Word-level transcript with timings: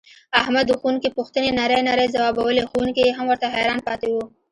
احمد 0.39 0.65
د 0.67 0.71
ښوونکي 0.79 1.09
پوښتنې 1.17 1.49
نرۍ 1.59 1.81
نرۍ 1.87 2.07
ځواوبولې 2.15 2.63
ښوونکی 2.71 3.01
یې 3.05 3.13
هم 3.17 3.25
ورته 3.29 3.47
حیران 3.55 3.79
پاتې 3.87 4.07
و. 4.11 4.15